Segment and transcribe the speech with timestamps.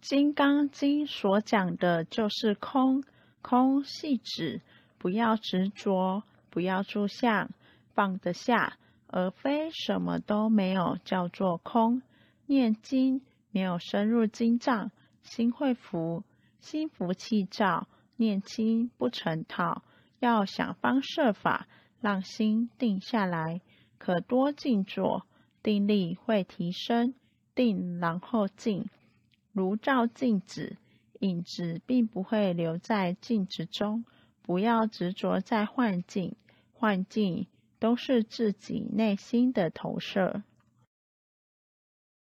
[0.00, 3.02] 金刚经》所讲的就是空，
[3.42, 4.60] 空系指
[4.96, 7.50] 不要执着，不要住相，
[7.94, 12.00] 放得下，而非什么都没有，叫做空。
[12.46, 14.92] 念经没有深入经藏，
[15.22, 16.22] 心会浮，
[16.60, 19.82] 心浮气躁，念经不成套，
[20.20, 21.66] 要想方设法
[22.00, 23.60] 让心定下来，
[23.98, 25.26] 可多静坐，
[25.62, 27.14] 定力会提升。
[27.54, 28.88] 定然后静，
[29.58, 30.76] 如照镜子，
[31.18, 34.04] 影子并不会留在镜子中。
[34.40, 36.36] 不要执着在幻境，
[36.72, 37.48] 幻境
[37.80, 40.44] 都是自己内心的投射。